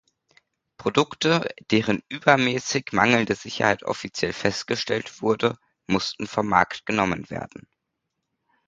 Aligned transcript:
Produkte, 0.77 1.53
deren 1.69 2.01
übermäßig 2.09 2.87
mangelnde 2.91 3.35
Sicherheit 3.35 3.83
offiziell 3.83 4.33
festgestellt 4.33 5.21
wurde, 5.21 5.59
mussten 5.85 6.25
vom 6.25 6.47
Markt 6.47 6.87
genommen 6.87 7.29
werden. 7.29 7.67